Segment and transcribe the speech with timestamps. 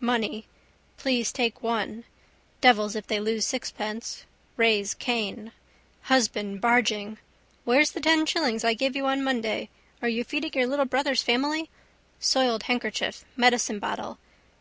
[0.00, 0.46] Money.
[0.96, 2.02] Please take one.
[2.60, 4.24] Devils if they lose sixpence.
[4.56, 5.52] Raise Cain.
[6.10, 7.18] Husband barging.
[7.64, 9.68] Where's the ten shillings I gave you on Monday?
[10.02, 11.70] Are you feeding your little brother's family?
[12.18, 14.18] Soiled handkerchief: medicinebottle.